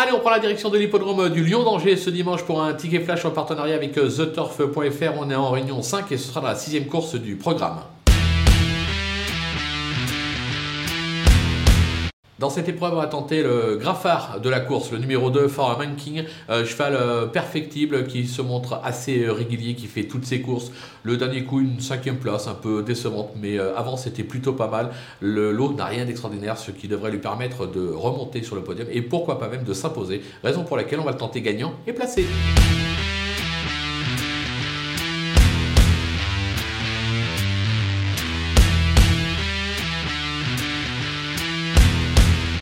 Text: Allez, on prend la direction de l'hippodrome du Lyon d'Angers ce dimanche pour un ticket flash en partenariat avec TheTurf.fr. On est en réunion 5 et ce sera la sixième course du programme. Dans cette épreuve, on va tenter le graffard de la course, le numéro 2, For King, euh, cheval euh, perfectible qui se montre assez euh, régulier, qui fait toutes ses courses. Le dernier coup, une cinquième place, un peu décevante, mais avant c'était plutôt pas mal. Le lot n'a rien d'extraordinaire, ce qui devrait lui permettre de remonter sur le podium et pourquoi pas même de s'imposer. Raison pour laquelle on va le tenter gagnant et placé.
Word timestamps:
Allez, 0.00 0.12
on 0.12 0.20
prend 0.20 0.30
la 0.30 0.38
direction 0.38 0.70
de 0.70 0.78
l'hippodrome 0.78 1.28
du 1.28 1.42
Lyon 1.42 1.64
d'Angers 1.64 1.96
ce 1.96 2.08
dimanche 2.08 2.44
pour 2.44 2.62
un 2.62 2.72
ticket 2.72 3.00
flash 3.00 3.24
en 3.24 3.32
partenariat 3.32 3.74
avec 3.74 3.94
TheTurf.fr. 3.94 5.18
On 5.18 5.28
est 5.28 5.34
en 5.34 5.50
réunion 5.50 5.82
5 5.82 6.12
et 6.12 6.16
ce 6.16 6.28
sera 6.28 6.40
la 6.40 6.54
sixième 6.54 6.86
course 6.86 7.16
du 7.16 7.34
programme. 7.34 7.80
Dans 12.38 12.50
cette 12.50 12.68
épreuve, 12.68 12.92
on 12.92 12.98
va 12.98 13.08
tenter 13.08 13.42
le 13.42 13.76
graffard 13.80 14.40
de 14.40 14.48
la 14.48 14.60
course, 14.60 14.92
le 14.92 14.98
numéro 14.98 15.28
2, 15.28 15.48
For 15.48 15.76
King, 15.96 16.22
euh, 16.50 16.64
cheval 16.64 16.94
euh, 16.94 17.26
perfectible 17.26 18.06
qui 18.06 18.28
se 18.28 18.42
montre 18.42 18.80
assez 18.84 19.24
euh, 19.24 19.32
régulier, 19.32 19.74
qui 19.74 19.88
fait 19.88 20.04
toutes 20.04 20.24
ses 20.24 20.40
courses. 20.40 20.70
Le 21.02 21.16
dernier 21.16 21.42
coup, 21.42 21.58
une 21.58 21.80
cinquième 21.80 22.18
place, 22.18 22.46
un 22.46 22.54
peu 22.54 22.84
décevante, 22.84 23.32
mais 23.42 23.58
avant 23.58 23.96
c'était 23.96 24.22
plutôt 24.22 24.52
pas 24.52 24.68
mal. 24.68 24.90
Le 25.20 25.50
lot 25.50 25.72
n'a 25.72 25.86
rien 25.86 26.04
d'extraordinaire, 26.04 26.58
ce 26.58 26.70
qui 26.70 26.86
devrait 26.86 27.10
lui 27.10 27.18
permettre 27.18 27.66
de 27.66 27.88
remonter 27.88 28.44
sur 28.44 28.54
le 28.54 28.62
podium 28.62 28.86
et 28.92 29.02
pourquoi 29.02 29.40
pas 29.40 29.48
même 29.48 29.64
de 29.64 29.72
s'imposer. 29.72 30.22
Raison 30.44 30.62
pour 30.62 30.76
laquelle 30.76 31.00
on 31.00 31.04
va 31.04 31.12
le 31.12 31.16
tenter 31.16 31.40
gagnant 31.40 31.72
et 31.88 31.92
placé. 31.92 32.24